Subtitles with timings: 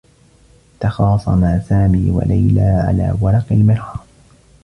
[0.79, 4.05] تخاصما سامي و ليلى على ورق المرحاض.